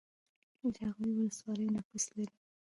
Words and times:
جاغوری 0.75 1.11
ولسوالۍ 1.15 1.67
نفوس 1.75 2.05
لري؟ 2.17 2.35